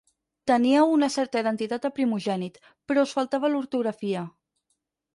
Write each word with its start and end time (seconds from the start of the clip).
Teníeu 0.51 0.93
una 0.93 1.09
certa 1.15 1.43
identitat 1.45 1.85
de 1.87 1.93
primogènit, 1.99 2.59
però 2.91 3.07
us 3.09 3.17
fallava 3.21 3.55
l'ortografia. 3.55 4.29